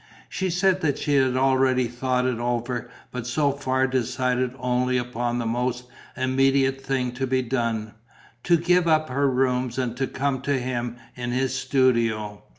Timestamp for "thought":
1.87-2.25